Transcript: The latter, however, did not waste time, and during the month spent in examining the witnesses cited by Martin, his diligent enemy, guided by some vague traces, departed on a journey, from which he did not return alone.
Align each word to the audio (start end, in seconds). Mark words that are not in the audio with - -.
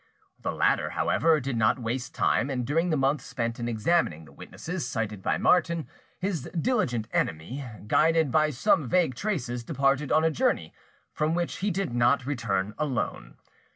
The 0.39 0.51
latter, 0.51 0.89
however, 0.89 1.39
did 1.39 1.55
not 1.57 1.77
waste 1.77 2.15
time, 2.15 2.49
and 2.49 2.65
during 2.65 2.89
the 2.89 2.97
month 2.97 3.21
spent 3.21 3.59
in 3.59 3.67
examining 3.67 4.25
the 4.25 4.31
witnesses 4.31 4.87
cited 4.89 5.21
by 5.21 5.37
Martin, 5.37 5.87
his 6.19 6.49
diligent 6.59 7.07
enemy, 7.13 7.63
guided 7.85 8.31
by 8.31 8.49
some 8.49 8.89
vague 8.89 9.13
traces, 9.13 9.63
departed 9.63 10.11
on 10.11 10.23
a 10.23 10.31
journey, 10.31 10.73
from 11.13 11.35
which 11.35 11.57
he 11.57 11.69
did 11.69 11.93
not 11.93 12.25
return 12.25 12.73
alone. 12.79 13.37